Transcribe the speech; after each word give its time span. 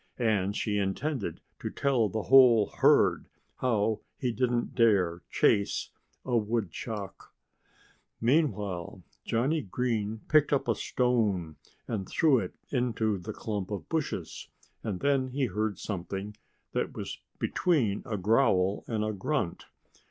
And 0.17 0.57
she 0.57 0.79
intended 0.79 1.41
to 1.59 1.69
tell 1.69 2.09
the 2.09 2.23
whole 2.23 2.65
herd 2.65 3.27
how 3.57 4.01
he 4.17 4.31
didn't 4.31 4.73
dare 4.73 5.21
chase 5.29 5.91
a 6.25 6.35
woodchuck. 6.35 7.31
Meanwhile 8.19 9.03
Johnnie 9.25 9.61
Green 9.61 10.21
picked 10.27 10.51
up 10.51 10.67
a 10.67 10.73
stone 10.73 11.57
and 11.87 12.09
threw 12.09 12.39
it 12.39 12.55
into 12.71 13.19
the 13.19 13.31
clump 13.31 13.69
of 13.69 13.87
bushes. 13.89 14.47
And 14.81 15.01
then 15.01 15.27
he 15.29 15.45
heard 15.45 15.77
something 15.77 16.35
that 16.71 16.97
was 16.97 17.19
between 17.37 18.01
a 18.03 18.17
growl 18.17 18.83
and 18.87 19.05
a 19.05 19.13
grunt. 19.13 19.67